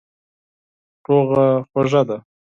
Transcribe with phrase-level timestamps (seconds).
[1.03, 2.17] سوله خوږه ده.